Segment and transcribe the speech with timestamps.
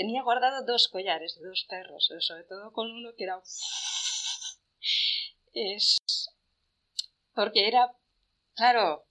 [0.00, 3.42] tenía guardado dos collares de dos perros, sobre todo con uno que era...
[5.52, 5.98] Es...
[7.34, 7.94] Porque era,
[8.54, 9.06] claro,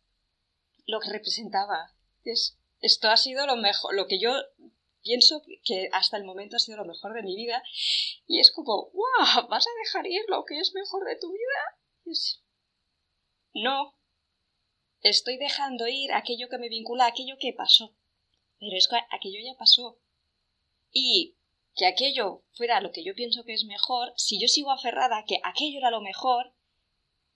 [0.88, 1.94] lo que representaba.
[2.24, 4.32] Es, esto ha sido lo mejor, lo que yo
[5.04, 7.62] pienso que hasta el momento ha sido lo mejor de mi vida.
[8.26, 9.48] Y es como, ¡wow!
[9.48, 12.18] ¿Vas a dejar ir lo que es mejor de tu vida?
[13.54, 13.96] No.
[15.02, 17.94] Estoy dejando ir aquello que me vincula aquello que pasó.
[18.60, 20.00] Pero es que aquello ya pasó.
[20.92, 21.38] Y
[21.76, 25.26] que aquello fuera lo que yo pienso que es mejor, si yo sigo aferrada a
[25.26, 26.52] que aquello era lo mejor,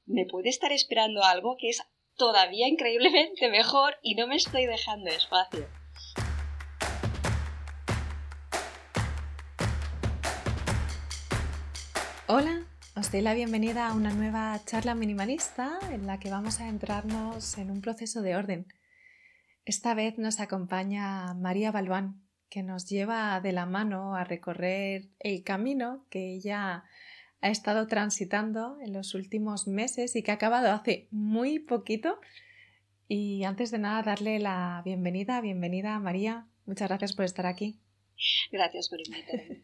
[0.05, 1.81] me puede estar esperando algo que es
[2.15, 5.67] todavía increíblemente mejor y no me estoy dejando espacio.
[12.27, 16.67] Hola, os doy la bienvenida a una nueva charla minimalista en la que vamos a
[16.67, 18.67] entrarnos en un proceso de orden.
[19.65, 22.22] Esta vez nos acompaña María Balbán,
[22.53, 26.83] que nos lleva de la mano a recorrer el camino que ella
[27.41, 32.19] ha estado transitando en los últimos meses y que ha acabado hace muy poquito.
[33.07, 36.45] Y antes de nada, darle la bienvenida, bienvenida María.
[36.67, 37.79] Muchas gracias por estar aquí.
[38.51, 39.63] Gracias por invitarme.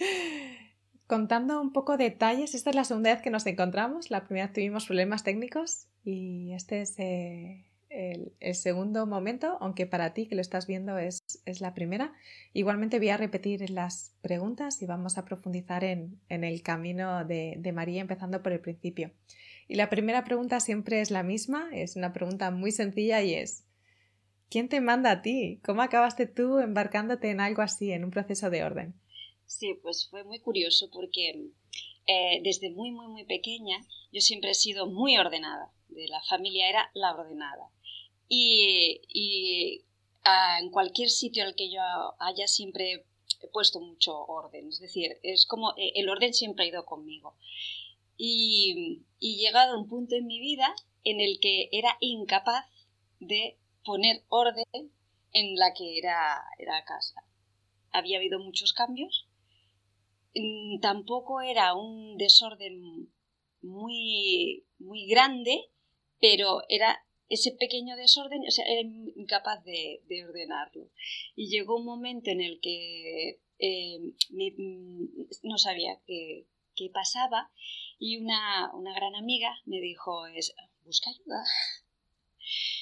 [1.06, 4.10] Contando un poco detalles, esta es la segunda vez que nos encontramos.
[4.10, 10.12] La primera vez tuvimos problemas técnicos y este es eh, el, segundo momento, aunque para
[10.14, 11.17] ti que lo estás viendo es,
[11.60, 12.12] la primera.
[12.52, 18.00] Igualmente voy a repetir las preguntas y vamos a profundizar en, el camino de, María,
[18.00, 19.12] empezando por el principio.
[19.68, 23.64] Y la primera pregunta siempre es la misma, es una pregunta muy sencilla y es,
[24.48, 25.60] ¿quién te manda a ti?
[25.64, 28.94] ¿Cómo acabaste tú embarcándote en algo así, en un proceso de orden?
[29.46, 31.50] Sí, pues fue muy curioso porque
[32.06, 33.76] eh, desde muy, muy, muy pequeña
[34.12, 35.70] yo siempre he sido muy ordenada.
[35.88, 37.70] De la familia era la ordenada.
[38.28, 39.84] Y,
[40.24, 41.80] en cualquier sitio al que yo
[42.18, 43.06] haya siempre
[43.40, 44.68] he puesto mucho orden.
[44.68, 47.36] Es decir, es como eh, el orden siempre ha ido conmigo.
[48.16, 52.66] Y, y llegado a un punto en mi vida en el que era incapaz
[53.20, 54.92] de poner orden
[55.32, 57.22] en la que era, era casa.
[57.92, 59.28] Había habido muchos cambios
[60.34, 63.12] Mm, tampoco era un desorden
[63.62, 65.70] muy, muy grande,
[66.20, 70.90] pero era ese pequeño desorden, o sea, era incapaz de, ordenarlo.
[71.36, 73.98] Y llegó un momento en el que eh,
[75.42, 77.50] no sabía qué, qué pasaba
[77.98, 81.42] y una, una, gran amiga me dijo, es, busca ayuda.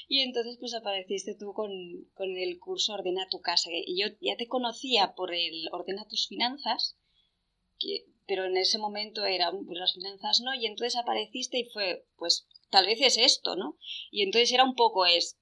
[0.08, 1.68] Y entonces pues apareciste tú con,
[2.14, 3.70] con el curso Ordena tu casa.
[3.72, 6.96] Y yo ya te conocía por el Ordena tus finanzas,
[8.28, 12.46] pero en ese momento eran pues, las finanzas no, y entonces apareciste y fue, pues
[12.70, 13.78] tal vez es esto, ¿no?
[14.10, 15.38] Y entonces era un poco es,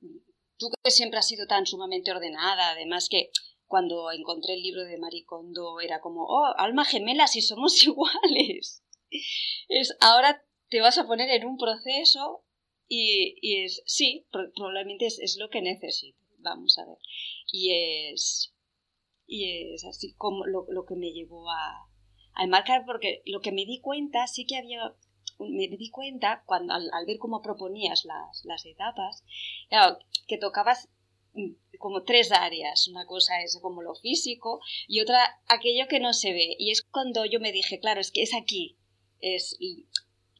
[0.58, 3.30] tú que siempre has sido tan sumamente ordenada, además que
[3.66, 8.82] cuando encontré el libro de Maricondo era como, oh, alma gemela, si somos iguales.
[9.68, 12.44] Es, ahora te vas a poner en un proceso
[12.88, 16.98] y, y es, sí, probablemente es, es, lo que necesito, vamos a ver.
[17.50, 17.72] Y
[18.12, 18.54] es,
[19.26, 21.88] y es así como lo, lo que me llevó a,
[22.34, 24.94] al marcar, porque lo que me di cuenta, sí que había,
[25.38, 29.24] me di cuenta cuando al, ver cómo proponías las, las etapas,
[30.26, 30.88] que tocabas
[31.34, 32.88] mm, como tres áreas.
[32.88, 36.56] Una cosa es como lo físico y otra aquello que no se ve.
[36.58, 38.76] Y es cuando yo me dije, claro, es que es aquí.
[39.20, 39.58] Es,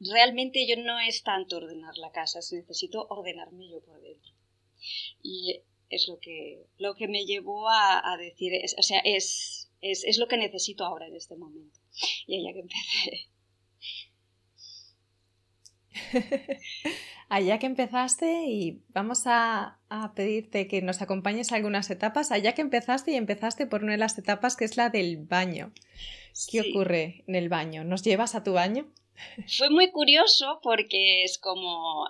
[0.01, 4.33] realmente yo no es tanto ordenar la casa, es necesito ordenarme yo por dentro.
[5.23, 10.05] Y es lo que, lo que me llevó a, a decir, o sea, es, es,
[10.05, 11.79] es lo que necesito ahora en este momento.
[12.27, 13.34] Y allá que empecé.
[17.29, 19.81] allá que empezaste y vamos a,
[20.15, 22.33] pedirte que nos acompañes a algunas etapas.
[22.33, 25.73] Allá que empezaste y empezaste por una de las etapas que es la del baño.
[26.51, 27.85] ¿Qué ocurre en el baño?
[27.85, 28.91] ¿Nos llevas a tu baño?
[29.47, 32.09] Fue muy curioso porque es como...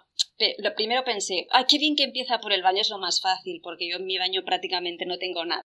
[0.58, 3.60] Lo primero pensé, ay, qué bien que empieza por el baño, es lo más fácil,
[3.62, 5.64] porque yo en mi baño prácticamente no tengo nada.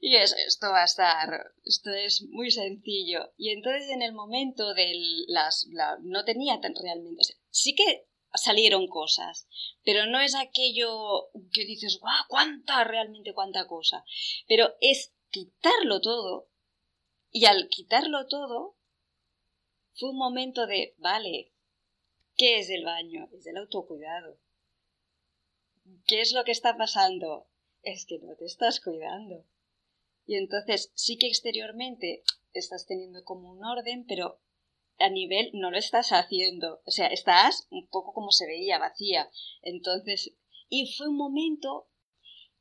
[0.02, 3.32] Y esto va a estar, esto es muy sencillo.
[3.36, 4.94] Y entonces en el momento de
[5.28, 5.68] las,
[6.00, 9.46] no tenía tan realmente, sí que salieron cosas,
[9.84, 14.04] pero no es aquello que dices, guau, cuánta, realmente cuánta cosa.
[14.48, 16.48] Pero es quitarlo todo.
[17.30, 18.76] Y al quitarlo todo,
[19.92, 21.52] fue un momento de, vale,
[22.36, 23.28] ¿qué es el baño?
[23.32, 24.38] Es el autocuidado.
[26.06, 27.48] ¿Qué es lo que está pasando?
[27.82, 29.44] Es que no te estás cuidando.
[30.26, 32.22] Y entonces sí que exteriormente
[32.52, 34.40] estás teniendo como un orden, pero
[34.98, 36.82] a nivel no lo estás haciendo.
[36.84, 39.30] O sea, estás un poco como se veía, vacía.
[39.62, 40.34] Entonces,
[40.68, 41.88] y fue un momento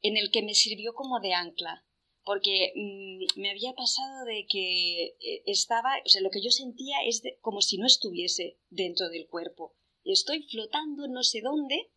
[0.02, 1.86] en el que me sirvió como de ancla,
[2.24, 6.98] porque mm, me había pasado de que eh, estaba, o sea, lo que yo sentía
[7.06, 9.76] es como si no estuviese dentro del cuerpo.
[10.06, 11.92] Estoy flotando no sé dónde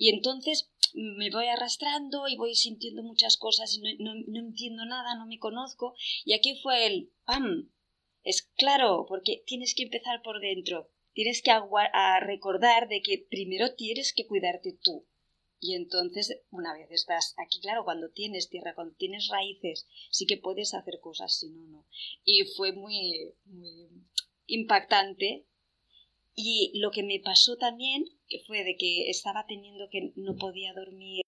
[0.00, 5.14] y entonces me voy arrastrando y voy sintiendo muchas cosas y no, no, entiendo nada,
[5.14, 5.94] no me conozco.
[6.24, 7.70] Y aquí fue el ¡pam!
[8.22, 10.88] Es claro, porque tienes que empezar por dentro.
[11.12, 15.06] Tienes que a recordar de que primero tienes que cuidarte tú.
[15.60, 20.38] Y entonces, una vez estás aquí, claro, cuando tienes tierra, cuando tienes raíces, sí que
[20.38, 21.86] puedes hacer cosas, si no, no.
[22.24, 23.90] Y fue muy, muy
[24.46, 25.46] impactante.
[26.34, 30.72] Y lo que me pasó también, que fue de que estaba teniendo que no podía
[30.72, 31.24] dormir,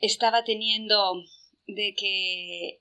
[0.00, 1.22] estaba teniendo
[1.66, 2.80] de que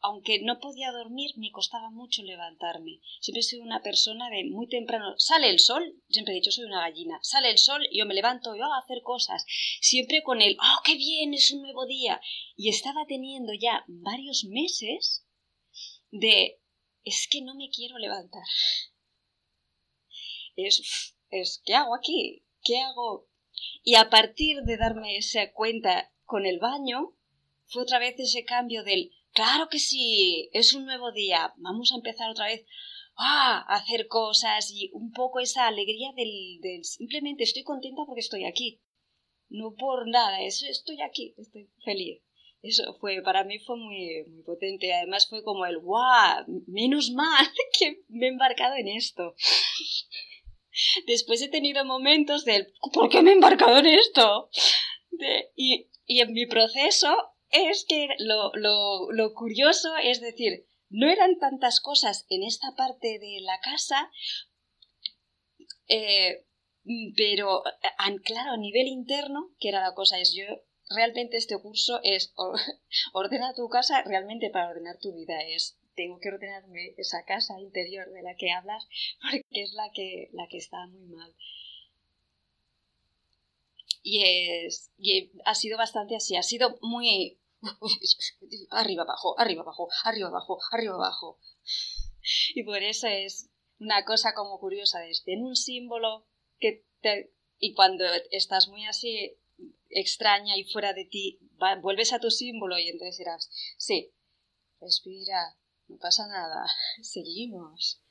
[0.00, 3.00] aunque no podía dormir, me costaba mucho levantarme.
[3.20, 5.14] Siempre he sido una persona de muy temprano.
[5.18, 7.18] Sale el sol, siempre he dicho, soy una gallina.
[7.22, 9.44] Sale el sol y yo me levanto y a hacer cosas.
[9.80, 11.34] Siempre con el, ¡oh, qué bien!
[11.34, 12.20] Es un nuevo día.
[12.56, 15.26] Y estaba teniendo ya varios meses
[16.12, 16.60] de,
[17.02, 18.44] es que no me quiero levantar.
[20.54, 21.15] Es,
[21.64, 22.44] ¿qué hago aquí?
[22.62, 23.26] ¿Qué hago?
[23.82, 27.14] Y a partir de darme esa cuenta con el baño,
[27.64, 31.96] fue otra vez ese cambio del, Claro que sí, es un nuevo día, vamos a
[31.96, 32.64] empezar otra vez
[33.18, 38.20] ah, a hacer cosas y un poco esa alegría del, del simplemente estoy contenta porque
[38.20, 38.80] estoy aquí.
[39.50, 42.22] No por nada, estoy aquí, estoy feliz.
[42.62, 44.94] Eso fue, para mí fue muy, muy potente.
[44.94, 46.46] Además fue como el, ¡guau!
[46.66, 47.46] Menos mal
[47.78, 49.34] que me he embarcado en esto.
[51.06, 54.50] Después he tenido momentos del, ¿por qué me he embarcado en esto?
[55.56, 57.16] y, y en mi proceso
[57.50, 63.18] es que lo, lo, lo curioso es decir, no eran tantas cosas en esta parte
[63.18, 64.10] de la casa,
[65.88, 66.46] eh,
[67.16, 67.62] pero
[68.24, 70.44] claro, a nivel interno, que era la cosa, es yo
[70.88, 72.32] realmente este curso es
[73.12, 78.10] ordena tu casa realmente para ordenar tu vida es tengo que ordenarme esa casa interior
[78.10, 78.86] de la que hablas
[79.22, 81.34] porque es la que la que está muy mal
[84.02, 87.40] y es y ha sido bastante así ha sido muy
[88.70, 91.38] arriba abajo, arriba abajo, arriba abajo, arriba abajo.
[92.54, 96.26] Y por eso es una cosa como curiosa este, en un símbolo
[96.58, 99.36] que te, y cuando estás muy así
[99.90, 101.38] extraña y fuera de ti,
[101.82, 104.12] vuelves a tu símbolo y entonces dirás, sí,
[104.80, 105.56] respira,
[105.88, 106.66] no pasa nada,
[107.02, 108.02] seguimos.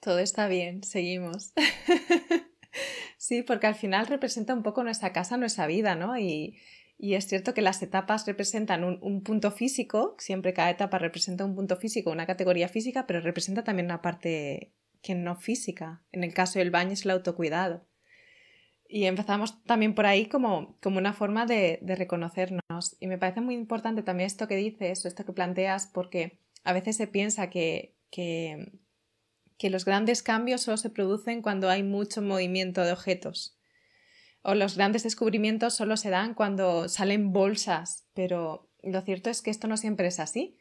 [0.00, 1.52] Todo está bien, seguimos.
[3.18, 6.18] sí, porque al final representa un poco nuestra casa, nuestra vida, ¿no?
[6.18, 6.58] Y,
[7.02, 11.54] y es cierto que las etapas representan un, punto físico, siempre cada etapa representa un
[11.54, 16.02] punto físico, una categoría física, pero representa también una parte que no física.
[16.12, 17.86] En el caso del baño es el autocuidado.
[18.86, 22.96] Y empezamos también por ahí como, como una forma de, reconocernos.
[23.00, 26.96] Y me parece muy importante también esto que dices, esto que planteas, porque a veces
[26.96, 28.70] se piensa que, que,
[29.70, 33.60] los grandes cambios solo se producen cuando hay mucho movimiento de objetos
[34.42, 39.50] o los grandes descubrimientos solo se dan cuando salen bolsas, pero lo cierto es que
[39.50, 40.56] esto no siempre es así.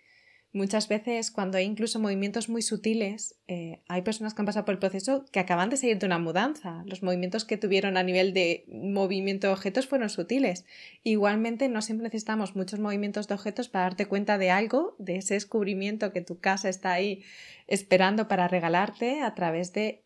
[0.52, 4.74] Muchas veces cuando hay incluso movimientos muy sutiles, eh, hay personas que han pasado por
[4.74, 6.82] el proceso que acaban de salir de una mudanza.
[6.88, 10.66] Los movimientos que tuvieron a nivel de movimiento de objetos fueron sutiles.
[11.04, 15.36] Igualmente no siempre necesitamos muchos movimientos de objetos para darte cuenta de algo, de ese
[15.36, 17.22] descubrimiento que tu casa está ahí
[17.68, 20.04] esperando para regalarte a través de,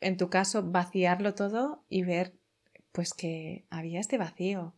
[0.00, 2.34] en tu caso, vaciarlo todo y ver
[2.92, 4.76] pues que había este vacío.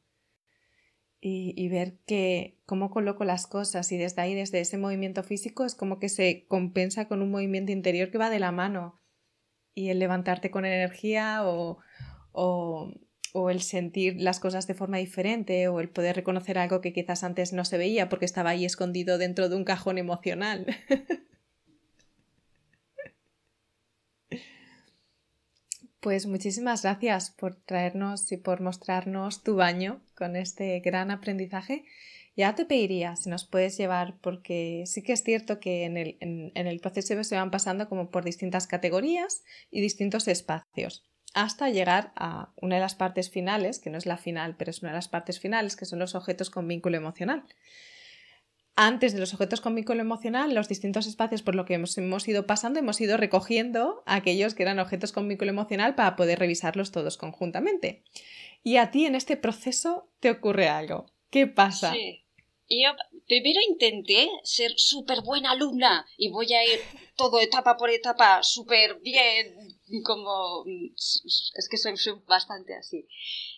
[1.26, 5.74] Y, ver que cómo coloco las cosas y desde ahí, desde ese movimiento físico, es
[5.74, 9.00] como que se compensa con un movimiento interior que va de la mano.
[9.74, 11.78] Y el levantarte con energía o,
[12.32, 12.92] o,
[13.32, 17.24] o el sentir las cosas de forma diferente o el poder reconocer algo que quizás
[17.24, 20.66] antes no se veía porque estaba ahí escondido dentro de un cajón emocional.
[26.04, 31.86] Pues muchísimas gracias por traernos y por mostrarnos tu baño con este gran aprendizaje.
[32.36, 36.80] Ya te pediría si nos puedes llevar, porque sí que es cierto que en el,
[36.80, 42.74] proceso se van pasando como por distintas categorías y distintos espacios, hasta llegar a una
[42.74, 45.40] de las partes finales, que no es la final, pero es una de las partes
[45.40, 47.44] finales, que son los objetos con vínculo emocional
[48.76, 52.26] antes de los objetos con vínculo emocional, los distintos espacios por los que hemos, hemos,
[52.26, 56.90] ido pasando, hemos ido recogiendo aquellos que eran objetos con vínculo emocional para poder revisarlos
[56.90, 58.02] todos conjuntamente.
[58.62, 61.06] Y a ti en este proceso te ocurre algo.
[61.30, 61.92] ¿Qué pasa?
[61.92, 62.24] Sí.
[62.68, 62.90] Yo
[63.26, 66.80] primero intenté ser súper buena alumna y voy a ir
[67.14, 69.54] todo etapa por etapa súper bien,
[70.02, 70.64] como,
[70.96, 71.94] es que soy,
[72.26, 73.06] bastante así.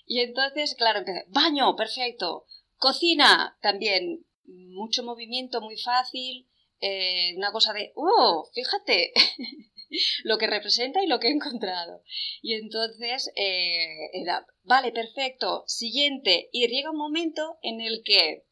[0.07, 2.47] Y entonces, claro, empecé, baño, perfecto,
[2.79, 6.49] cocina, también, mucho movimiento, muy fácil,
[6.81, 9.13] eh, una cosa de, oh, fíjate,
[10.25, 12.03] lo que representa y lo que he encontrado.
[12.43, 16.49] Y entonces eh, era, vale, perfecto, siguiente.
[16.53, 18.45] Y llega un momento en el que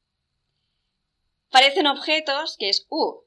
[1.51, 3.23] parecen objetos que es, uh,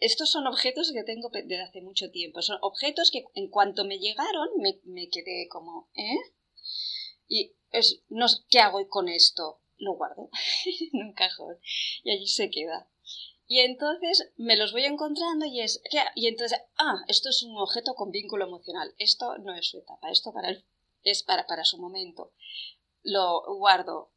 [0.00, 2.42] estos son objetos que tengo desde hace mucho tiempo.
[2.42, 6.18] Son objetos que en cuanto me llegaron me, quedé como, ¿eh?
[7.26, 9.60] Y es, no, ¿qué hago con esto?
[9.84, 10.30] Lo guardo
[10.92, 11.58] en un cajón
[12.02, 12.88] y allí se queda.
[13.46, 15.82] Y entonces me los voy encontrando y es,
[16.14, 18.94] y entonces, ah, esto es un objeto con vínculo emocional.
[18.98, 20.56] Esto no es su etapa, esto para
[21.02, 22.32] es para, para su momento.
[23.02, 24.14] Lo guardo,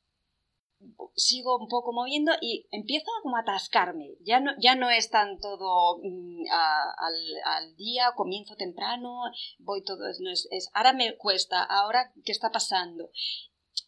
[1.15, 4.15] sigo un poco moviendo y empiezo como a atascarme.
[4.21, 9.21] Ya no, ya no es tan todo mm, al, día, comienzo temprano,
[9.59, 13.09] voy todo, no es, ahora me cuesta, ahora qué está pasando.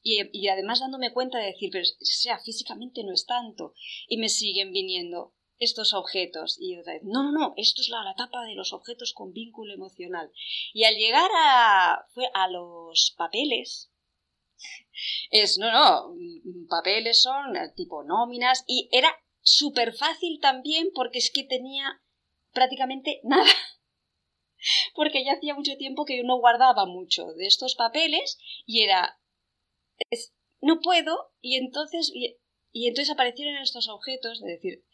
[0.01, 3.74] Y, además dándome cuenta de decir, pero sea, físicamente no es tanto.
[4.08, 6.58] Y me siguen viniendo estos objetos.
[6.60, 9.34] Y otra vez, no, no, no, esto es la, la etapa de los objetos con
[9.34, 10.31] vínculo emocional.
[10.74, 13.91] Y al llegar a, fue a los papeles,
[15.31, 16.15] es, no, no,
[16.69, 22.01] papeles son tipo nóminas y era súper fácil también porque es que tenía
[22.53, 23.50] prácticamente nada.
[24.93, 29.17] Porque ya hacía mucho tiempo que yo no guardaba mucho de estos papeles y era,
[30.62, 32.38] no puedo y entonces, y,
[32.88, 34.86] entonces aparecieron estos objetos de decir,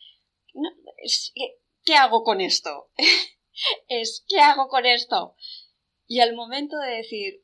[1.84, 2.90] ¿qué hago con esto?
[3.88, 5.36] es, ¿qué hago con esto?
[6.08, 7.44] Y al momento de decir,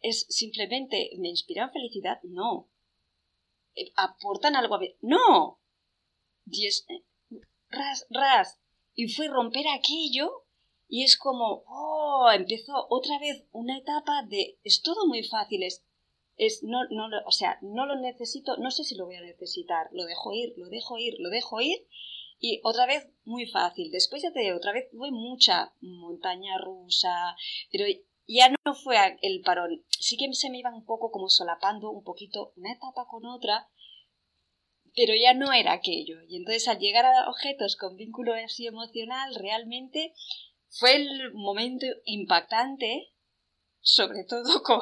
[0.00, 2.20] es simplemente, ¿me inspiran felicidad?
[2.22, 2.70] No.
[3.74, 4.96] Eh, ¿Aportan algo a ver?
[5.00, 5.60] ¡No!
[6.46, 7.04] Y es, eh,
[7.68, 8.60] ras, ras.
[8.94, 10.46] Y fue romper aquello
[10.88, 15.84] y es como, oh, empezó otra vez una etapa de, es todo muy fácil, es,
[16.40, 19.88] es no, no, o sea, no lo necesito, no sé si lo voy a necesitar,
[19.92, 21.86] lo dejo ir, lo dejo ir, lo dejo ir,
[22.38, 23.90] y otra vez muy fácil.
[23.90, 27.36] Después ya te digo, otra vez fue mucha montaña rusa,
[27.70, 27.84] pero
[28.26, 29.84] ya no fue el parón.
[29.90, 33.68] Sí que se me iban un poco como solapando un poquito una etapa con otra,
[34.96, 36.22] pero ya no era aquello.
[36.26, 40.14] Y entonces al llegar a objetos con vínculo así emocional, realmente
[40.68, 43.12] fue el momento impactante,
[43.80, 44.80] sobre todo con,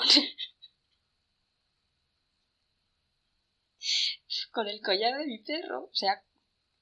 [4.53, 5.85] con el collar de mi perro.
[5.85, 6.23] O sea,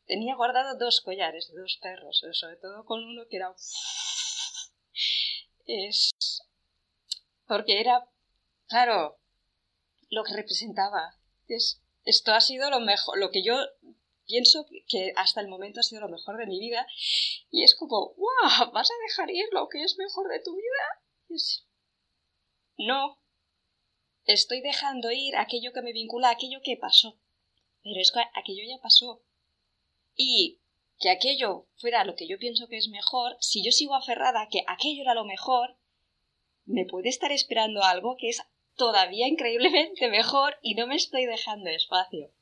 [0.06, 3.54] tenía guardado dos collares de dos perros, sobre todo con uno que era...
[5.68, 6.12] Es
[7.46, 8.08] porque era,
[8.68, 9.18] claro,
[10.10, 11.16] lo que representaba.
[11.48, 13.56] Es, esto ha sido lo mejor, lo que yo
[14.26, 16.86] pienso que hasta el momento ha sido lo mejor de mi vida.
[17.50, 18.72] Y es como, ¡wow!
[18.72, 21.02] ¿Vas a dejar ir lo que es mejor de tu vida?
[22.78, 23.18] no.
[24.26, 27.16] Estoy dejando ir aquello que me vincula a aquello que pasó.
[27.82, 29.22] Pero es que aquello ya pasó.
[30.16, 30.58] Y
[30.98, 34.64] que aquello fuera lo que yo pienso que es mejor, si yo sigo aferrada que
[34.66, 35.76] aquello era lo mejor,
[36.64, 38.42] me puede estar esperando algo que es
[38.76, 42.32] todavía increíblemente mejor y no me estoy dejando espacio.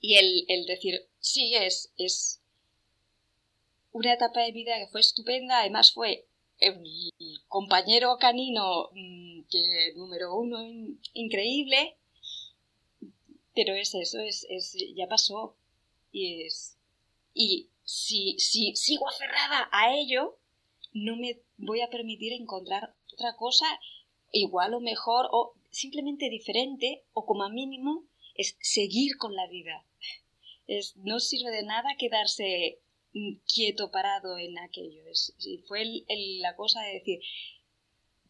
[0.00, 2.40] Y el, decir, sí, es, es
[3.90, 6.28] una etapa de vida que fue estupenda, además fue
[6.80, 7.10] mi
[7.48, 10.58] compañero canino, mm, que número uno,
[11.14, 11.96] increíble,
[13.54, 15.56] pero es eso, es, es, ya pasó.
[16.12, 16.78] Y es.
[17.34, 20.38] Y si, si sigo aferrada a ello,
[20.92, 23.66] no me voy a permitir encontrar otra cosa
[24.32, 29.84] igual o mejor o simplemente diferente o como mínimo es seguir con la vida.
[30.66, 32.80] Es, no sirve de nada quedarse
[33.52, 35.06] quieto, parado en aquello.
[35.06, 35.34] Es,
[35.66, 35.84] fue
[36.40, 37.20] la cosa de decir,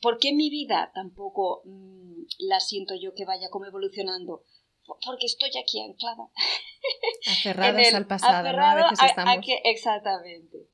[0.00, 4.44] ¿por qué mi vida tampoco mm, la siento yo que vaya como evolucionando?
[4.86, 6.30] Porque estoy aquí anclada.
[7.26, 8.64] Aferrados al pasado, ¿no?
[8.64, 9.46] A veces estamos...
[9.64, 10.70] exactamente.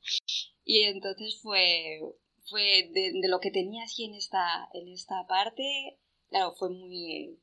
[0.64, 2.00] Y entonces fue,
[2.48, 7.40] fue de, lo que tenía así en esta, en esta parte, claro, fue muy,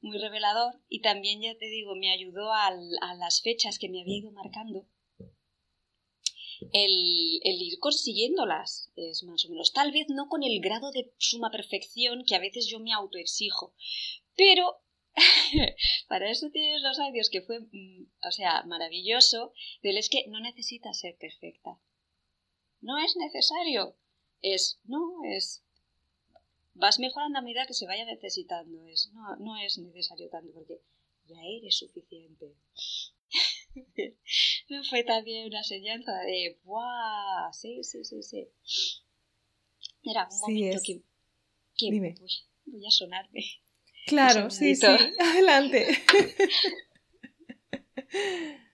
[0.00, 2.70] muy revelador y también, ya te digo, me ayudó a
[3.16, 4.86] las fechas que me había ido marcando.
[6.72, 9.72] El, el, ir consiguiéndolas, es más o menos.
[9.72, 13.74] Tal vez no con el grado de suma perfección que a veces yo me autoexijo,
[14.36, 14.82] pero
[16.08, 19.52] para eso tienes los audios que fue, mm, o sea, maravilloso,
[19.82, 21.78] del es que no necesitas ser perfecta.
[22.80, 23.96] No es necesario.
[24.40, 25.62] Es, no, es.
[26.74, 28.86] Vas mejorando a medida que se vaya necesitando.
[28.88, 30.80] Es, no, no es necesario tanto porque
[31.26, 32.54] ya eres suficiente.
[34.68, 37.52] No fue también una enseñanza de, ¡buah!
[37.52, 38.48] Sí, sí, sí, sí.
[40.04, 41.02] Era un momento que,
[41.78, 42.14] Dime.
[42.66, 43.44] Voy, a sonarme.
[44.06, 44.86] Claro, sí, sí,
[45.18, 45.86] adelante.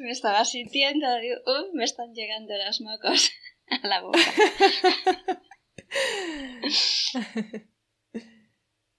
[0.00, 1.36] me estaba sintiendo, digo,
[1.74, 3.30] me están llegando las mocos
[3.82, 4.18] a la boca.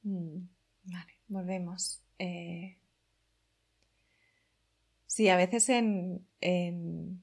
[0.02, 0.48] Mm,
[0.84, 2.02] vale, volvemos.
[2.18, 2.78] Eh...
[5.06, 7.22] Sí, a veces en, en,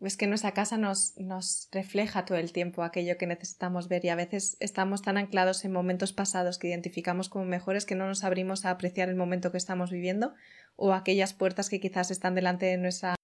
[0.00, 4.10] es que nuestra casa nos, nos refleja todo el tiempo aquello que necesitamos ver y
[4.10, 8.22] a veces estamos tan anclados en momentos pasados que identificamos como mejores que no nos
[8.22, 10.34] abrimos a apreciar el momento que estamos viviendo
[10.78, 13.16] o aquellas puertas que quizás están delante de nuestra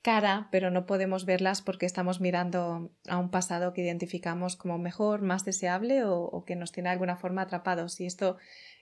[0.00, 5.22] cara, pero no podemos verlas porque estamos mirando a un pasado que identificamos como mejor,
[5.22, 7.98] más deseable o, que nos tiene de alguna forma atrapados.
[8.00, 8.36] Y esto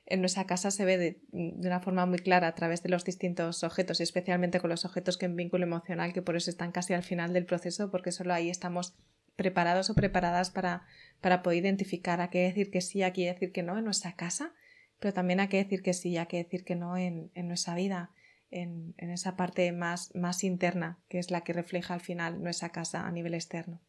[0.04, 3.64] en nuestra casa se ve de, una forma muy clara a través de los distintos
[3.64, 7.02] objetos, especialmente con los objetos que en vínculo emocional, que por eso están casi al
[7.02, 8.94] final del proceso, porque solo ahí estamos
[9.34, 10.82] preparados o preparadas para,
[11.22, 14.14] para poder identificar a qué decir que sí, a qué decir que no en nuestra
[14.16, 14.52] casa
[14.98, 18.10] pero también hay que decir que sí, hay que decir que no en, nuestra vida,
[18.50, 23.06] en, esa parte más, más interna, que es la que refleja al final nuestra casa
[23.06, 23.80] a nivel externo.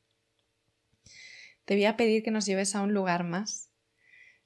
[1.65, 3.71] Te voy a pedir que nos lleves a un lugar más.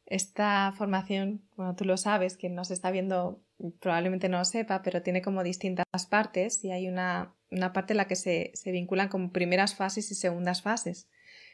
[0.05, 3.43] Esta formación, bueno, tú lo sabes, quien nos está viendo
[3.79, 7.35] probablemente no lo sepa, pero tiene como distintas partes y hay una,
[7.73, 11.09] parte en la que se, se vinculan como primeras fases y segundas fases.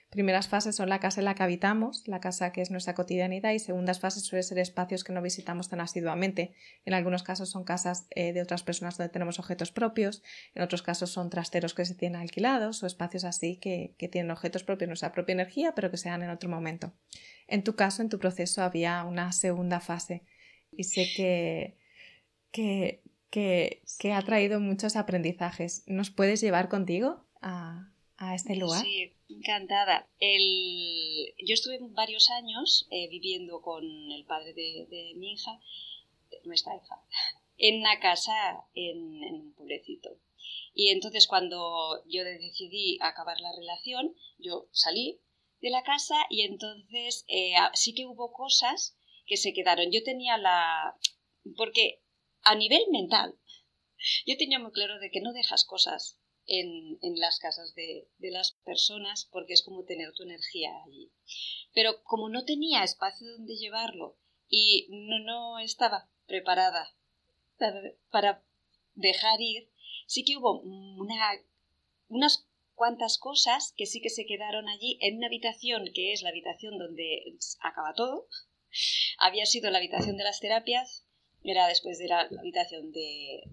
[0.09, 3.51] Primeras fases son la casa en la que habitamos, la casa que es nuestra cotidianidad,
[3.51, 6.53] y segundas fases suelen ser espacios que no visitamos tan asiduamente.
[6.85, 10.83] En algunos casos son casas eh, de otras personas donde tenemos objetos propios, en otros
[10.83, 15.11] casos son trasteros que se tienen alquilados o espacios así que, tienen objetos propios, nuestra
[15.11, 16.93] propia energía, pero que se dan en otro momento.
[17.47, 20.23] En tu caso, en tu proceso, había una segunda fase
[20.71, 21.77] y sé que,
[22.51, 25.83] que, que ha traído muchos aprendizajes.
[25.87, 28.83] ¿Nos puedes llevar contigo a, a este lugar?
[28.83, 30.07] Sí, encantada.
[30.19, 31.33] El...
[31.45, 35.59] Yo estuve varios años eh, viviendo con el padre de, mi hija,
[36.43, 37.01] nuestra hija,
[37.57, 38.33] en una casa
[38.73, 40.17] en, un pueblecito.
[40.73, 45.19] Y entonces cuando yo decidí acabar la relación, yo salí
[45.61, 49.91] de la casa y entonces eh, sí que hubo cosas que se quedaron.
[49.91, 50.95] Yo tenía la...
[51.55, 52.01] porque
[52.43, 53.35] a nivel mental,
[54.25, 59.27] yo tenía muy claro de que no dejas cosas en, las casas de, las personas
[59.31, 61.11] porque es como tener tu energía allí.
[61.73, 64.17] Pero como no tenía espacio donde llevarlo
[64.49, 66.95] y no, no estaba preparada
[68.11, 68.43] para,
[68.93, 69.69] dejar ir,
[70.07, 71.31] sí que hubo una,
[72.07, 76.29] unas cuantas cosas que sí que se quedaron allí en una habitación que es la
[76.29, 78.27] habitación donde acaba todo.
[79.17, 81.05] Había sido la habitación de las terapias,
[81.43, 83.43] era después de la, habitación de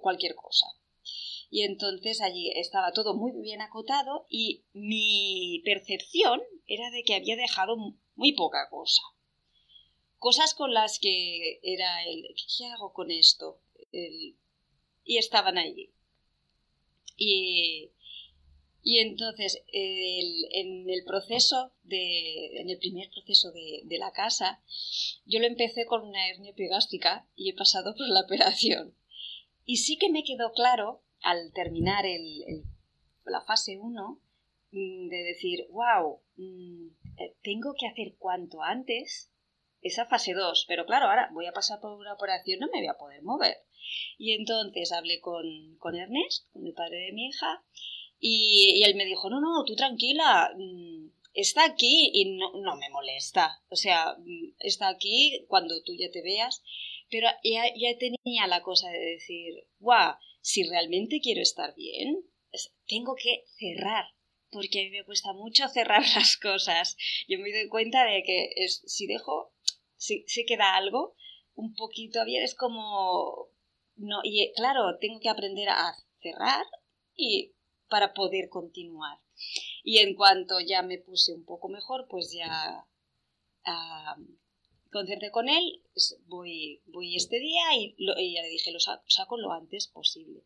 [0.00, 0.66] cualquier cosa.
[1.50, 7.36] Y entonces allí estaba todo muy bien acotado y mi percepción era de que había
[7.36, 7.76] dejado
[8.14, 9.02] muy poca cosa.
[10.18, 12.24] Cosas con las que era el,
[12.58, 13.60] ¿qué hago con esto?
[15.04, 15.90] y estaban allí.
[17.16, 17.90] Y,
[18.82, 24.62] y entonces, en el proceso de, en el primer proceso de, de, la casa,
[25.24, 28.94] yo lo empecé con una hernia epigástica y he pasado por la operación.
[29.64, 32.64] Y sí que me quedó claro al terminar el,
[33.24, 34.20] la fase 1,
[34.72, 39.32] mm, de decir, wow, mm, eh, tengo que hacer cuanto antes
[39.80, 42.88] esa fase 2, pero claro, ahora voy a pasar por una operación, no me voy
[42.88, 43.56] a poder mover.
[44.18, 47.62] Y entonces hablé con, con Ernest, con el padre de mi hija,
[48.20, 52.90] y, él me dijo, no, no, tú tranquila, mm, está aquí y no, no, me
[52.90, 53.62] molesta.
[53.68, 54.16] O sea,
[54.58, 56.62] está aquí cuando tú ya te veas.
[57.10, 62.22] Pero ya, ya tenía la cosa de decir, wow, si realmente quiero estar bien,
[62.86, 64.06] tengo que cerrar,
[64.50, 66.96] porque a mí me cuesta mucho cerrar las cosas.
[67.28, 69.52] Yo me doy cuenta de que si dejo,
[69.96, 71.14] si, queda algo
[71.54, 73.48] un poquito abierto, es como...
[73.96, 75.92] No, y eh, claro, tengo que aprender a
[76.22, 76.64] cerrar
[77.16, 77.52] y
[77.88, 79.18] para poder continuar.
[79.82, 82.86] Y en cuanto ya me puse un poco mejor, pues ya
[84.90, 85.82] concerté con él,
[86.26, 90.42] voy, voy este día y, ya le dije, lo saco, lo antes posible.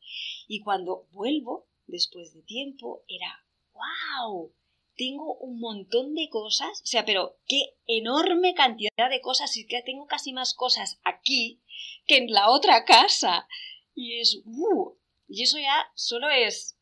[0.48, 4.52] Y cuando vuelvo, después de tiempo, era, wow,
[4.96, 9.82] tengo un montón de cosas, o sea, pero qué enorme cantidad de cosas, y que
[9.82, 11.60] tengo casi más cosas aquí
[12.06, 13.48] que en la otra casa.
[13.94, 14.94] Y es, uh,
[15.28, 16.76] y eso ya solo es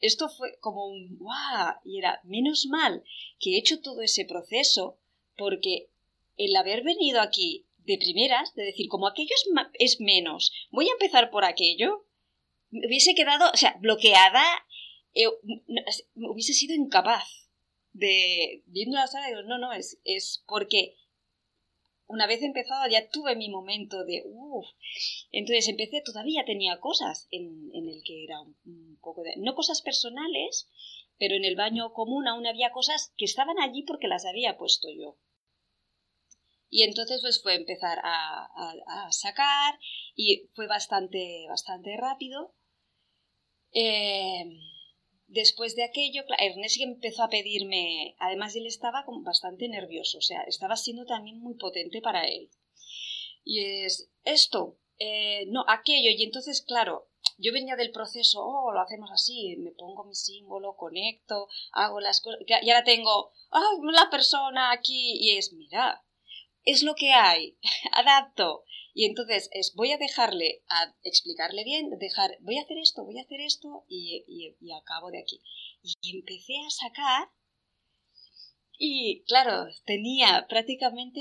[0.00, 1.74] esto fue como un ¡guau!
[1.84, 3.02] Y era, menos mal
[3.38, 4.98] que he hecho todo ese proceso
[5.36, 5.88] porque
[6.36, 9.34] el haber venido aquí de primeras, de decir, como aquello
[9.74, 12.06] es, menos, voy a empezar por aquello,
[12.70, 14.44] me hubiese quedado, o sea, bloqueada,
[15.14, 15.28] eh,
[16.14, 17.48] hubiese sido incapaz
[17.92, 20.96] de, viendo la sala, digo, no, no, es, es porque
[22.08, 24.66] una vez empezado ya tuve mi momento de uff.
[25.32, 29.34] Entonces empecé, todavía tenía cosas en, en el que era un, poco de.
[29.38, 30.68] No cosas personales,
[31.18, 34.88] pero en el baño común aún había cosas que estaban allí porque las había puesto
[34.90, 35.18] yo.
[36.68, 38.48] Y entonces pues fue empezar a,
[38.86, 39.78] a, sacar
[40.14, 42.54] y fue bastante, bastante rápido.
[43.72, 44.44] Eh,
[45.28, 50.76] después de aquello, Ernest empezó a pedirme, además él estaba bastante nervioso, o sea, estaba
[50.76, 52.50] siendo también muy potente para él.
[53.44, 58.80] Y es esto, eh, no, aquello, y entonces, claro, yo venía del proceso, oh, lo
[58.80, 64.08] hacemos así, me pongo mi símbolo, conecto, hago las cosas, y ahora tengo, ah, la
[64.10, 66.02] persona aquí, y es, mira,
[66.66, 67.56] es lo que hay,
[67.92, 68.64] adapto.
[68.92, 73.18] Y entonces es, voy a dejarle, a explicarle bien, dejar, voy a hacer esto, voy
[73.18, 75.40] a hacer esto y, y, acabo de aquí.
[76.00, 77.28] Y empecé a sacar
[78.78, 81.20] y claro, tenía prácticamente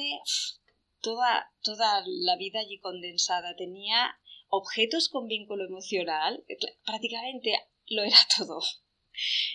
[1.02, 3.56] toda, toda la vida allí condensada.
[3.56, 6.44] Tenía objetos con vínculo emocional,
[6.86, 7.54] prácticamente
[7.88, 8.62] lo era todo.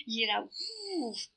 [0.05, 0.47] Y era...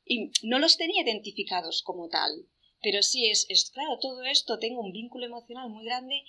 [0.04, 2.46] y no los tenía identificados como tal.
[2.84, 6.24] Pero sí, es, es claro, todo esto, tengo un vínculo emocional muy grande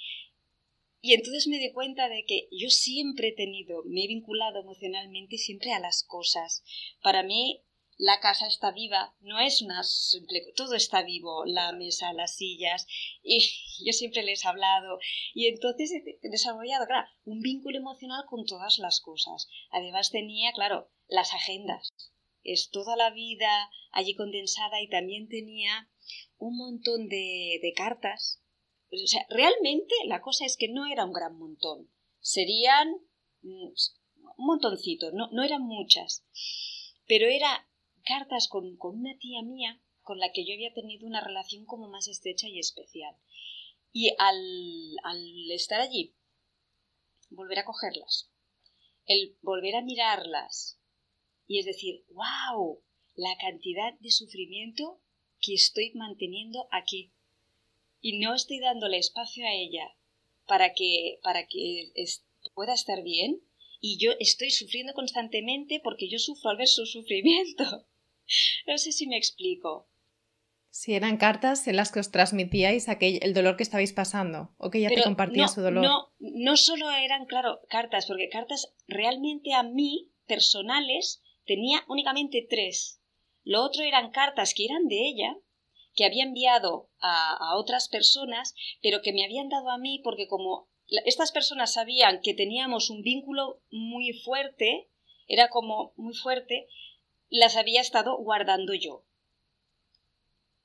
[1.01, 5.37] y entonces me di cuenta de que yo siempre he tenido, me he vinculado emocionalmente
[5.37, 6.63] siempre a las cosas.
[7.03, 7.61] Para mí,
[7.97, 12.87] la casa está viva, no es una simple, todo está vivo, la mesa, las sillas,
[13.21, 13.39] y
[13.85, 14.97] yo siempre les he hablado.
[15.33, 19.47] Y entonces he desarrollado, claro, un vínculo emocional con todas las cosas.
[19.71, 21.91] Además tenía, claro, las agendas.
[22.43, 25.89] Es toda la vida allí condensada y también tenía
[26.37, 28.41] un montón de, de cartas
[28.91, 31.89] o sea, realmente la cosa es que no era un gran montón.
[32.19, 32.89] Serían
[33.41, 33.73] mm,
[34.37, 36.25] un montoncito, no, no eran muchas.
[37.07, 37.67] Pero era
[38.03, 41.89] cartas con, con una tía mía con la que yo había tenido una relación como
[41.89, 43.15] más estrecha y especial.
[43.91, 46.15] Y al, al estar allí,
[47.29, 48.29] volver a cogerlas,
[49.05, 50.79] el volver a mirarlas,
[51.47, 52.83] y es decir, wow,
[53.15, 55.01] la cantidad de sufrimiento
[55.45, 57.11] que estoy manteniendo aquí
[58.01, 59.95] y no estoy dándole espacio a ella
[60.47, 61.91] para que, para que
[62.53, 63.41] pueda estar bien
[63.81, 67.85] y yo estoy sufriendo constantemente porque yo sufro al ver su sufrimiento.
[68.65, 69.87] No sé si me explico.
[70.71, 74.71] Si eran cartas en las que os transmitíais aquel, el dolor que estabais pasando o
[74.71, 75.83] que ella te compartía su dolor.
[75.83, 82.99] No, no solo eran, claro, cartas, porque cartas realmente a mí, personales, tenía únicamente tres.
[83.45, 85.37] Lo otro eran cartas que eran de ella,
[85.95, 90.67] que había enviado a, otras personas, pero que me habían dado a mí porque como
[91.05, 94.89] estas personas sabían que teníamos un vínculo muy fuerte,
[95.27, 96.67] era como muy fuerte,
[97.29, 99.03] las había estado guardando yo.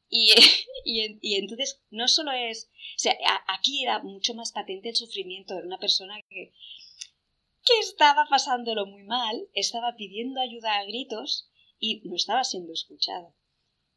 [0.09, 0.33] Y,
[0.85, 3.15] y, entonces no solo es, o sea,
[3.47, 6.53] aquí era mucho más patente el sufrimiento de una persona que,
[7.65, 13.35] que estaba pasándolo muy mal, estaba pidiendo ayuda a gritos y no estaba siendo escuchado.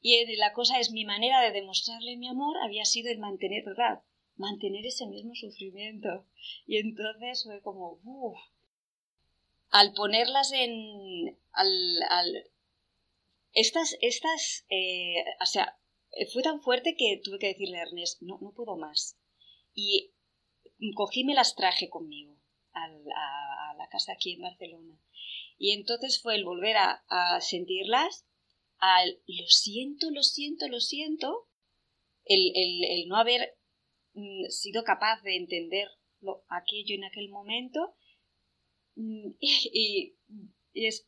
[0.02, 4.02] Y la cosa es mi manera de demostrarle mi amor había sido el mantener, ¿verdad?
[4.36, 6.26] Mantener ese mismo sufrimiento.
[6.66, 8.38] Y entonces fue como, uff.
[9.70, 11.40] Al ponerlas en.
[11.52, 12.52] Al, al,
[13.54, 15.78] estas, estas, eh, o sea,
[16.32, 19.18] fue tan fuerte que tuve que decirle a Ernest, no, no puedo más.
[19.74, 20.14] Y
[20.96, 22.38] cogí me las traje conmigo
[22.74, 22.88] a,
[23.78, 25.00] la casa aquí en Barcelona.
[25.64, 28.26] Y entonces fue el volver a, sentirlas
[28.80, 31.48] al lo siento, lo siento, lo siento,
[32.26, 33.56] el, el, no haber
[34.12, 35.88] mm, sido capaz de entender
[36.50, 37.96] aquello en aquel momento
[38.96, 40.18] mm, y,
[40.74, 41.08] es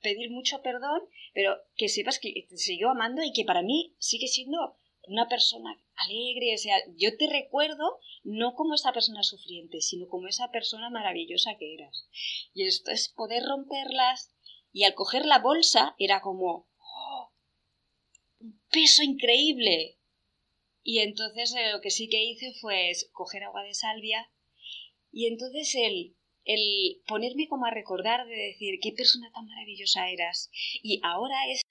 [0.00, 4.26] pedir mucho perdón, pero que sepas que te siguió amando y que para mí sigue
[4.26, 10.08] siendo una persona alegre, o sea, yo te recuerdo no como esa persona sufriente, sino
[10.08, 12.08] como esa persona maravillosa que eras.
[12.54, 14.34] Y esto es poder romperlas
[14.72, 16.68] y al coger la bolsa era como,
[18.40, 19.98] un peso increíble.
[20.82, 24.30] Y entonces eh, lo que sí que hice fue coger agua de salvia
[25.10, 30.50] y entonces el, el ponerme como a recordar de decir qué persona tan maravillosa eras
[30.82, 31.62] y ahora es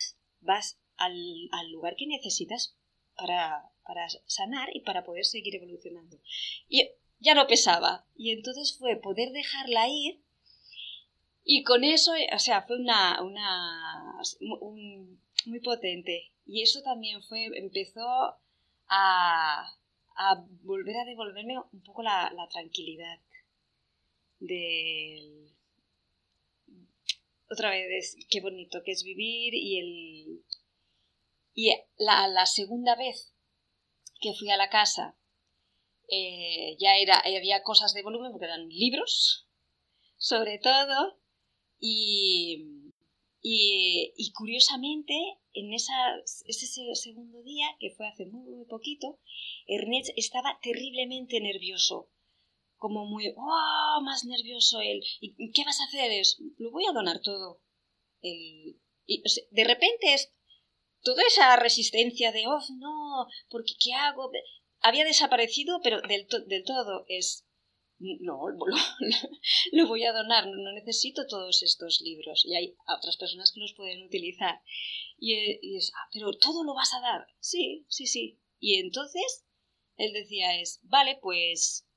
[0.42, 1.16] vas al,
[1.52, 2.78] al lugar que necesitas
[3.16, 6.20] para, para sanar y para poder seguir evolucionando.
[6.68, 10.22] Y ya no pesaba y entonces fue poder dejarla ir
[11.50, 14.22] Y con eso, o sea, fue una, una
[15.46, 16.34] muy potente.
[16.46, 18.06] Y eso también fue, empezó
[18.90, 19.66] a,
[20.18, 23.20] a volver a devolverme un poco la, tranquilidad
[24.40, 25.48] del
[27.50, 30.44] otra vez qué bonito que es vivir y el
[31.56, 33.37] y la segunda vez
[34.22, 35.18] que fui a la casa
[36.10, 39.48] eh, ya era había cosas de volumen porque eran libros
[40.18, 41.20] sobre todo
[41.80, 42.92] y,
[43.42, 45.14] y, curiosamente
[45.54, 45.94] en esa,
[46.46, 49.20] ese segundo día que fue hace muy, muy poquito
[49.68, 52.10] Ernest estaba terriblemente nervioso
[52.78, 54.02] como muy, ¡oh!
[54.04, 55.04] Más nervioso él.
[55.20, 56.12] ¿Y qué vas a hacer?
[56.12, 57.62] Es, lo voy a donar todo.
[58.22, 60.34] El, y, de repente es
[61.02, 64.32] toda esa resistencia de, oh, no, porque ¿qué hago?
[64.82, 67.46] Había desaparecido, pero del, del todo es,
[68.00, 68.66] no, lo,
[69.72, 72.44] lo, voy a donar, no necesito todos estos libros.
[72.46, 74.62] Y hay otras personas que los pueden utilizar.
[75.18, 77.28] Y, y es, ah, pero todo lo vas a dar.
[77.40, 78.40] Sí, sí, sí.
[78.60, 79.46] Y entonces
[79.98, 81.88] él decía es, vale, pues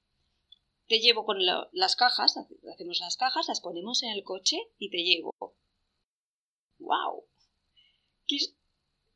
[0.89, 1.39] te llevo con
[1.73, 2.37] las cajas,
[2.73, 5.35] hacemos las cajas, las ponemos en el coche y te llevo.
[6.79, 7.27] ¡Wow!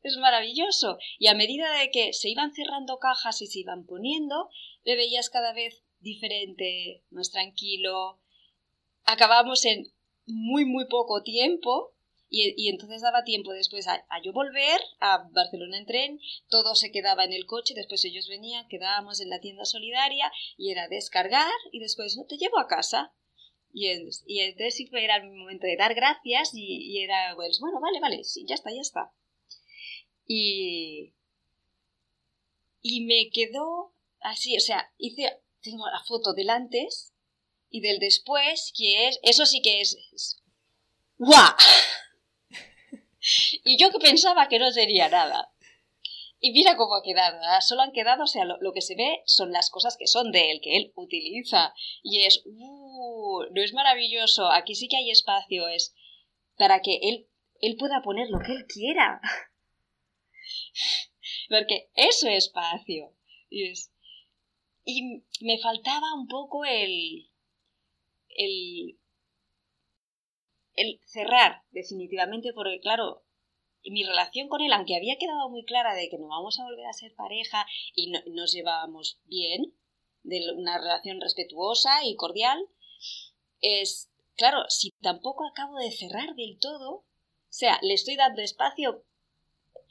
[0.05, 0.99] Es maravilloso.
[1.17, 4.49] Y a medida de que se iban cerrando cajas y se iban poniendo,
[4.83, 8.19] le veías cada vez diferente, más tranquilo.
[9.03, 9.91] Acabamos en
[10.27, 11.95] muy, muy poco tiempo
[12.29, 17.23] y, entonces daba tiempo después a, yo volver a Barcelona en tren, todo se quedaba
[17.23, 21.79] en el coche, después ellos venían, quedábamos en la tienda solidaria y era descargar y
[21.79, 23.11] después no te llevo a casa.
[23.73, 23.87] Y,
[24.27, 28.45] y entonces era el momento de dar gracias y, era, pues, bueno, vale, vale, sí,
[28.47, 29.11] ya está, ya está.
[30.27, 31.13] Y,
[32.81, 37.13] y me quedó así, o sea, hice, tengo la foto del antes
[37.69, 40.43] y del después, que es, eso sí que es, es
[41.17, 41.53] ¡guau!
[43.63, 45.51] Y yo que pensaba que no sería nada.
[46.39, 47.39] Y mira cómo ha quedado.
[47.61, 50.51] Solo han quedado, o sea, lo, que se ve son las cosas que son de
[50.51, 51.73] él, que él utiliza.
[52.03, 54.51] Y es, uh, no es maravilloso.
[54.51, 55.95] Aquí sí que hay espacio, es
[56.55, 57.27] para que él,
[57.61, 59.21] él pueda poner lo que él quiera.
[61.49, 63.13] Porque eso es espacio.
[63.49, 63.91] Y, es,
[64.83, 67.29] y me faltaba un poco el,
[68.29, 68.97] el
[70.75, 73.23] el cerrar definitivamente, porque claro,
[73.83, 76.85] mi relación con él, aunque había quedado muy clara de que no vamos a volver
[76.87, 79.73] a ser pareja y nos llevábamos bien,
[80.23, 82.57] de una relación respetuosa y cordial,
[83.61, 87.05] es, claro, si tampoco acabo de cerrar del todo, o
[87.49, 89.05] sea, le estoy dando espacio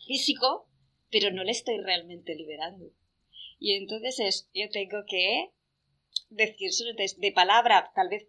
[0.06, 0.68] físico,
[1.14, 2.92] pero no le estoy realmente liberando.
[3.60, 5.52] Y entonces es, yo tengo que
[6.28, 8.26] decírselo de palabra, tal vez,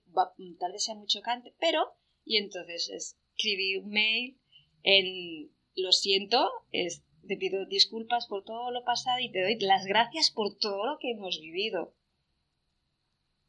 [0.59, 4.39] tal vez sea muy chocante, pero y entonces escribí un mail
[4.83, 9.85] en lo siento, es, te pido disculpas por todo lo pasado y te doy las
[9.85, 11.95] gracias por todo lo que hemos vivido.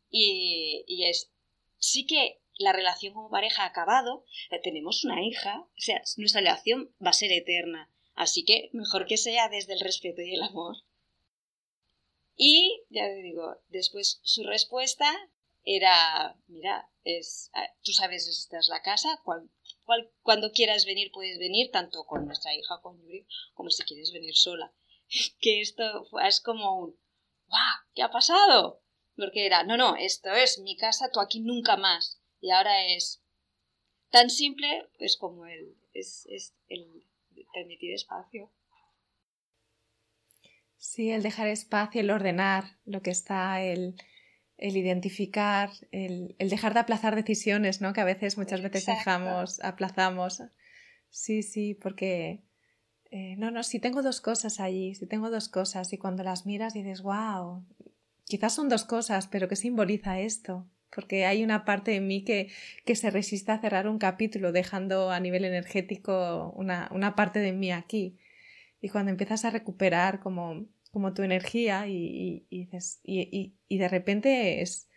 [0.08, 1.30] Y, y es,
[1.76, 6.40] sí que la relación como pareja ha acabado, eh, tenemos una hija, o sea, nuestra
[6.40, 10.42] relación va a ser eterna, así que mejor que sea desde el respeto y el
[10.42, 10.76] amor.
[12.34, 15.10] Y, ya te digo, después su respuesta
[15.64, 17.50] era, mira, es,
[17.82, 19.20] tú sabes, esta es la casa,
[20.22, 24.34] cuando quieras venir puedes venir, tanto con nuestra hija, con Yuri, como si quieres venir
[24.34, 24.72] sola.
[25.40, 26.98] Que esto es como un,
[27.46, 27.76] ¡guau!
[27.94, 28.82] ¿Qué ha pasado?
[29.16, 32.20] Porque era, no, no, esto es mi casa, tú aquí nunca más.
[32.40, 33.22] Y ahora es
[34.10, 37.06] tan simple, es como el, es, es el
[37.56, 38.50] permitir espacio.
[40.76, 43.94] Sí, el dejar espacio, el ordenar lo que está, el,
[44.58, 47.94] el identificar, el, dejar de aplazar decisiones, ¿no?
[47.94, 50.42] Que a veces, muchas veces dejamos, aplazamos.
[51.10, 52.42] Sí, sí, porque...
[53.12, 56.44] Eh, no, no, si tengo dos cosas allí, si tengo dos cosas y cuando las
[56.44, 57.64] miras dices, wow,
[58.24, 60.68] quizás son dos cosas, pero ¿qué simboliza esto?
[60.94, 62.50] Porque hay una parte de mí que,
[62.84, 67.52] que se resiste a cerrar un capítulo, dejando a nivel energético una, una parte de
[67.52, 68.18] mí aquí.
[68.80, 74.88] Y cuando empiezas a recuperar como como tu energía y, y, y, de repente es,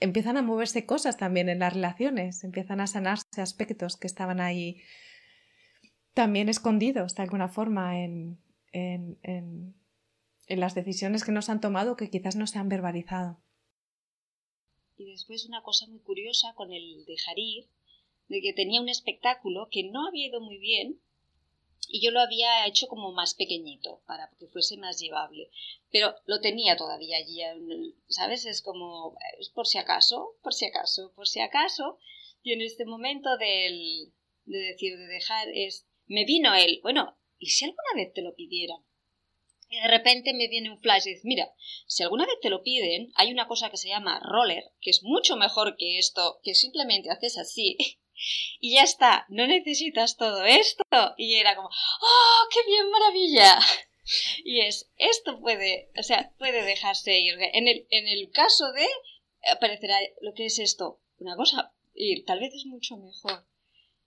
[0.00, 4.80] empiezan a moverse cosas también en las relaciones, empiezan a sanarse aspectos que estaban ahí
[6.14, 8.38] también escondidos de alguna forma en,
[8.72, 9.74] en, en,
[10.46, 13.41] en las decisiones que nos han tomado que quizás no se han verbalizado.
[15.02, 17.66] Y después una cosa muy curiosa con el dejar ir,
[18.28, 21.00] de que tenía un espectáculo que no había ido muy bien,
[21.88, 25.50] y yo lo había hecho como más pequeñito para que fuese más llevable.
[25.90, 27.40] Pero lo tenía todavía allí,
[28.06, 28.46] ¿sabes?
[28.46, 29.16] Es como,
[29.54, 31.98] por si acaso, por si acaso, por si acaso.
[32.44, 34.12] Y en este momento del,
[34.44, 38.36] de decir, de dejar, es, me vino él, bueno, ¿y si alguna vez te lo
[38.36, 38.84] pidieran?
[39.72, 41.50] Y de repente me viene un flash y dice, mira,
[41.86, 45.02] si alguna vez te lo piden, hay una cosa que se llama roller, que es
[45.02, 47.78] mucho mejor que esto, que simplemente haces así
[48.60, 50.84] y ya está, no necesitas todo esto.
[51.16, 53.58] Y era como, ¡oh, qué bien, maravilla!
[54.44, 57.38] Y es, esto puede, o sea, puede dejarse ir.
[57.40, 58.84] En el, en el caso de,
[59.52, 63.46] aparecerá lo que es esto, una cosa, y tal vez es mucho mejor.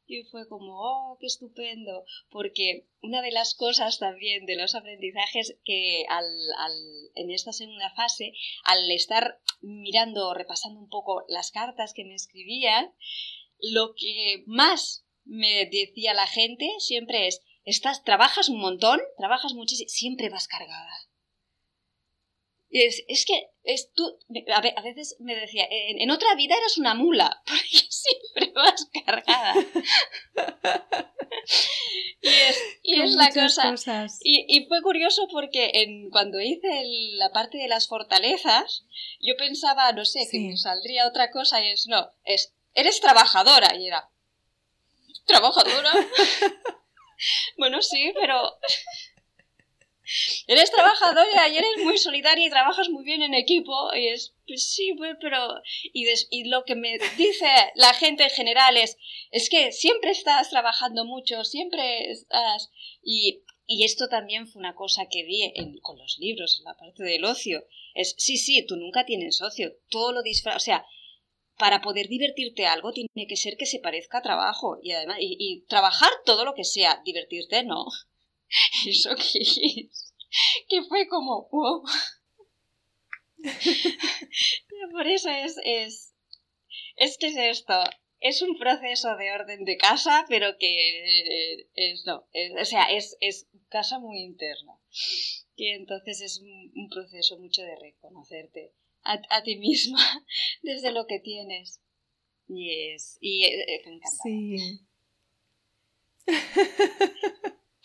[0.07, 5.57] Y fue como, oh, qué estupendo, porque una de las cosas también de los aprendizajes
[5.65, 6.25] que al,
[6.59, 6.73] al,
[7.15, 8.33] en esta segunda fase,
[8.65, 12.93] al estar mirando, repasando un poco las cartas que me escribían,
[13.59, 19.89] lo que más me decía la gente siempre es, estás, trabajas un montón, trabajas muchísimo,
[19.89, 20.91] siempre vas cargada.
[22.77, 24.19] Es, es que es tú,
[24.53, 29.55] a, veces me decía, en, otra vida eras una mula, porque siempre vas cargada.
[32.21, 33.73] y es, y es la cosa.
[34.21, 36.67] Y, y, fue curioso porque en, cuando hice
[37.17, 38.85] la parte de las fortalezas,
[39.21, 43.75] yo pensaba, no sé, que me saldría otra cosa y es, no, es eres trabajadora.
[43.75, 44.09] Y era,
[45.25, 45.91] ¿trabajadora?
[47.57, 48.59] bueno, sí, pero...
[50.47, 53.93] eres trabajadora y eres muy solidaria y trabajas muy bien en equipo.
[53.93, 55.61] Y es, pues sí, pues, pero...
[55.93, 56.05] Y,
[56.49, 58.97] lo que me dice la gente en general es,
[59.31, 62.71] es que siempre estás trabajando mucho, siempre estás...
[63.03, 66.77] Y, y esto también fue una cosa que vi en, con los libros, en la
[66.77, 67.65] parte del ocio.
[67.93, 70.85] Es, sí, sí, tú nunca tienes ocio, todo lo disfrutas, o sea,
[71.57, 75.65] para poder divertirte algo tiene que ser que se parezca a trabajo y además y,
[75.67, 77.85] trabajar todo lo que sea divertirte no
[78.87, 80.13] eso que es
[80.69, 81.83] que fue como wow
[84.91, 86.13] por eso es es
[86.97, 87.73] es que es esto
[88.21, 92.27] es un proceso de orden de casa pero que es no
[92.61, 94.73] o sea es, es casa muy interna
[95.55, 98.73] y entonces es un proceso mucho de reconocerte
[99.05, 99.99] a, ti misma
[100.61, 101.81] desde lo que tienes.
[102.47, 103.17] Y es.
[103.21, 104.81] Y eh, eh, Sí.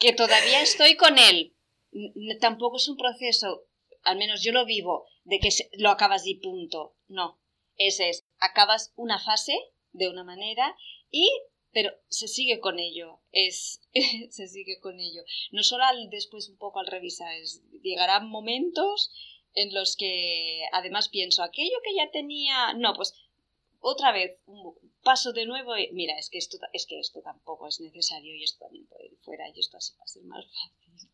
[0.01, 1.55] Que todavía estoy con él.
[2.41, 3.67] Tampoco es un proceso,
[4.03, 6.97] al menos yo lo vivo, de que lo acabas y punto.
[7.07, 7.39] No.
[7.77, 9.55] Ese es, acabas una fase
[9.93, 10.77] de una manera
[11.11, 11.31] y
[11.73, 13.81] pero se sigue con ello, es,
[14.31, 15.23] se sigue con ello.
[15.53, 17.33] No solo después un poco al revisar,
[17.83, 19.13] llegarán momentos
[19.55, 23.15] en los que además pienso aquello que ya tenía, no, pues
[23.81, 24.39] otra vez
[25.03, 28.45] paso de nuevo y mira, es que esto es que esto tampoco es necesario y
[28.45, 31.11] esto también puede ir fuera y esto así va a ser más fácil.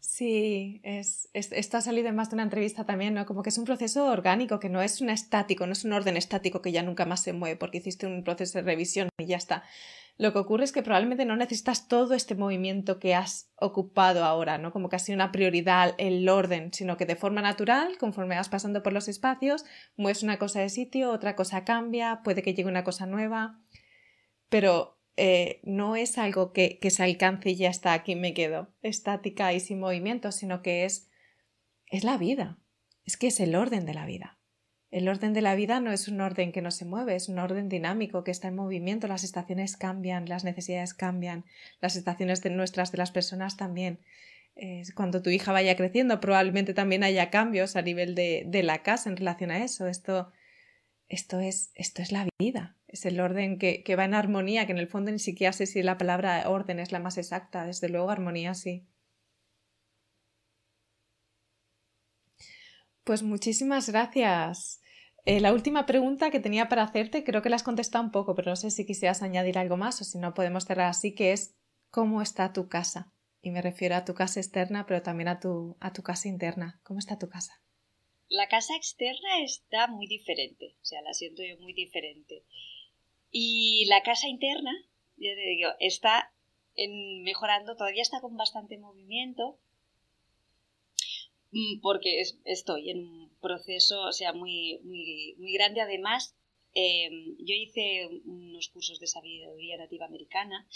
[0.00, 3.24] Sí, es, esto ha salido en más de una entrevista también, ¿no?
[3.24, 6.16] Como que es un proceso orgánico, que no es un estático, no es un orden
[6.16, 9.36] estático que ya nunca más se mueve porque hiciste un proceso de revisión y ya
[9.36, 9.64] está.
[10.18, 14.58] Lo que ocurre es que probablemente no necesitas todo este movimiento que has ocupado ahora,
[14.58, 14.70] ¿no?
[14.70, 18.92] Como sido una prioridad el orden, sino que de forma natural, conforme vas pasando por
[18.92, 19.64] los espacios,
[19.96, 23.58] mueves una cosa de sitio, otra cosa cambia, puede que llegue una cosa nueva,
[24.48, 28.68] pero eh, no es algo que, que, se alcance y ya está, aquí me quedo,
[28.82, 31.10] estática y sin movimiento, sino que es,
[31.86, 32.58] es la vida,
[33.04, 34.41] es que es el orden de la vida.
[34.92, 37.38] El orden de la vida no es un orden que no se mueve, es un
[37.38, 39.08] orden dinámico que está en movimiento.
[39.08, 41.46] Las estaciones cambian, las necesidades cambian,
[41.80, 44.00] las estaciones de nuestras de las personas también.
[44.94, 49.08] cuando tu hija vaya creciendo, probablemente también haya cambios a nivel de, de la casa
[49.08, 49.86] en relación a eso.
[49.88, 50.30] Esto,
[51.08, 54.72] esto, es, esto es la vida, es el orden que, que va en armonía, que
[54.72, 57.64] en el fondo ni siquiera sé si la palabra orden es la más exacta.
[57.66, 58.86] Desde luego, armonía sí.
[63.04, 64.80] Pues muchísimas gracias.
[65.24, 68.34] Eh, la última pregunta que tenía para hacerte, creo que la has contestado un poco,
[68.34, 71.32] pero no sé si quisieras añadir algo más o si no podemos cerrar así, que
[71.32, 71.54] es
[71.90, 73.12] ¿cómo está tu casa?
[73.40, 76.80] Y me refiero a tu casa externa, pero también a tu, a tu casa interna.
[76.84, 77.60] ¿Cómo está tu casa?
[78.28, 82.44] La casa externa está muy diferente, o sea, la siento yo muy diferente.
[83.30, 84.72] Y la casa interna,
[85.16, 86.32] ya te digo, está
[86.74, 89.58] en mejorando, todavía está con bastante movimiento,
[91.52, 95.80] mm, porque estoy en un proceso, o sea, muy, muy, muy grande.
[95.80, 96.34] Además,
[96.74, 100.66] em, yo hice unos cursos de sabiduría nativa americana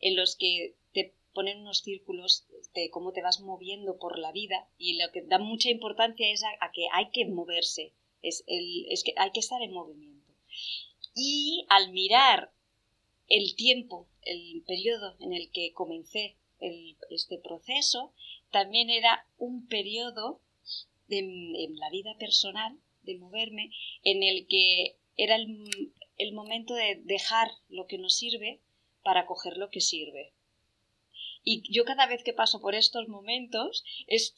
[0.00, 4.68] en los que te ponen unos círculos de cómo te vas moviendo por la vida
[4.78, 9.02] y lo que da mucha importancia es a, que hay que moverse, es, el, es
[9.02, 10.32] que hay que estar en movimiento.
[11.14, 12.52] Y al mirar
[13.28, 16.36] el tiempo, el periodo en el que comencé
[17.10, 18.12] este proceso,
[18.52, 20.40] también era un periodo
[21.08, 23.70] en la vida personal, de moverme,
[24.02, 28.60] en el que era el, momento de dejar lo que no sirve
[29.02, 30.32] para coger lo que sirve.
[31.44, 34.34] Y yo cada vez que paso por estos momentos es,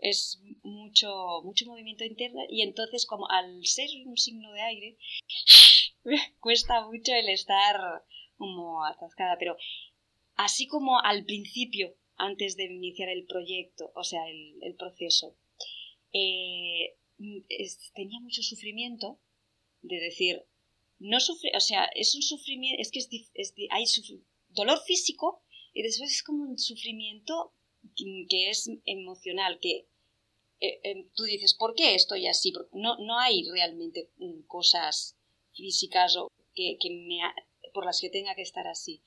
[0.00, 4.98] es mucho, mucho movimiento interno y entonces como al ser un signo de aire
[6.40, 8.04] cuesta mucho el estar
[8.36, 9.56] como atascada, pero
[10.34, 15.36] así como al principio, antes de iniciar el proyecto, o sea, el, proceso,
[16.12, 16.94] eh,
[17.94, 19.18] tenía mucho sufrimiento
[19.82, 20.44] de decir,
[21.00, 23.00] no sufre, o sea, es un sufrimiento, es que
[23.34, 23.84] es, hay
[24.50, 25.42] dolor físico
[25.74, 27.54] y después es como un sufrimiento
[27.96, 29.88] que es emocional, que
[30.60, 32.52] eh, em, tú dices, ¿por qué estoy así?
[32.72, 35.16] No, no hay realmente mm, cosas
[35.54, 36.78] físicas o que,
[37.74, 39.02] por las que tenga que estar así.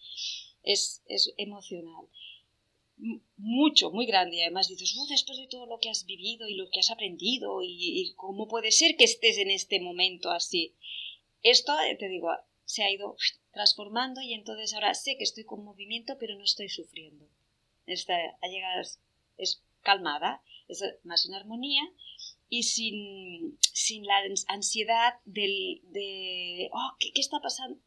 [0.64, 2.10] Es, es emocional
[3.38, 4.38] mucho, muy grande.
[4.38, 6.92] Y además dices, oh, después de todo lo que has vivido y lo que has
[6.92, 10.76] aprendido, y, cómo puede ser que estés en este momento así.
[11.42, 12.30] Esto, eh, te digo,
[12.64, 13.16] se ha ido
[13.52, 17.28] transformando y entonces ahora sé que estoy con movimiento, pero no estoy sufriendo.
[17.86, 18.82] Esta, ha llegado,
[19.38, 21.84] es calmada, es más en armonía
[22.50, 24.16] y sin, sin la
[24.48, 27.80] ansiedad del, de, oh, ¿qué, ¿qué está pasando?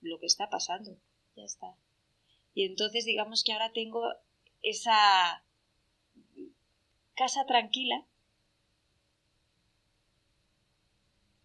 [0.00, 0.96] Lo que está pasando,
[1.34, 1.76] ya está.
[2.54, 4.02] Y entonces digamos que ahora tengo
[4.62, 5.44] esa
[7.14, 8.04] casa tranquila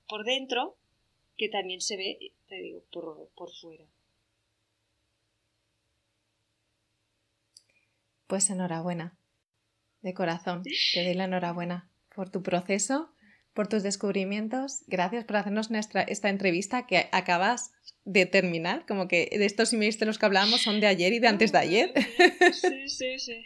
[0.08, 0.78] por dentro
[1.38, 3.86] que también se ve, te digo, por, por fuera.
[8.28, 9.18] Pues enhorabuena,
[10.02, 13.13] de corazón, te doy la enhorabuena por tu proceso,
[13.54, 14.84] por tus descubrimientos.
[14.88, 17.72] Gracias por hacernos nuestra, esta entrevista que acabas
[18.06, 21.20] de terminar, como que de estos emails de los que hablábamos son de ayer y
[21.20, 21.94] de antes de ayer.
[22.52, 23.44] Sí, sí, sí.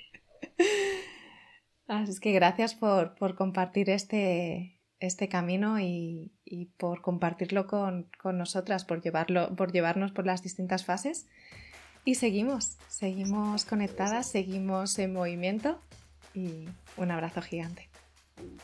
[1.87, 6.33] Así es que gracias por, compartir este, este camino y,
[6.77, 11.27] por compartirlo con, nosotras, por, llevarlo, por llevarnos por las distintas fases.
[12.03, 15.81] Y seguimos, seguimos conectadas, seguimos en movimiento
[16.33, 17.89] y un abrazo gigante.
[18.37, 18.57] Un